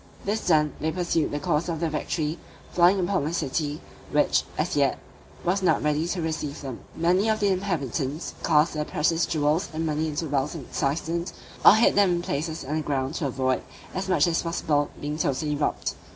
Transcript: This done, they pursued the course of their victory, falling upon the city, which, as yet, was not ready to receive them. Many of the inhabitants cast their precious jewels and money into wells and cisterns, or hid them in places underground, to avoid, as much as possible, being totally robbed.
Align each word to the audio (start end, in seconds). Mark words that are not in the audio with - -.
This 0.25 0.47
done, 0.47 0.73
they 0.79 0.91
pursued 0.91 1.29
the 1.29 1.39
course 1.39 1.69
of 1.69 1.79
their 1.79 1.91
victory, 1.91 2.39
falling 2.71 2.99
upon 3.01 3.23
the 3.23 3.33
city, 3.35 3.81
which, 4.11 4.41
as 4.57 4.75
yet, 4.75 4.97
was 5.45 5.61
not 5.61 5.83
ready 5.83 6.07
to 6.07 6.23
receive 6.23 6.59
them. 6.61 6.79
Many 6.95 7.29
of 7.29 7.39
the 7.39 7.49
inhabitants 7.49 8.33
cast 8.43 8.73
their 8.73 8.83
precious 8.83 9.27
jewels 9.27 9.69
and 9.71 9.85
money 9.85 10.07
into 10.07 10.25
wells 10.27 10.55
and 10.55 10.65
cisterns, 10.73 11.33
or 11.63 11.75
hid 11.75 11.93
them 11.93 12.13
in 12.13 12.21
places 12.23 12.65
underground, 12.67 13.13
to 13.13 13.27
avoid, 13.27 13.61
as 13.93 14.09
much 14.09 14.25
as 14.25 14.41
possible, 14.41 14.89
being 14.99 15.19
totally 15.19 15.55
robbed. 15.55 15.93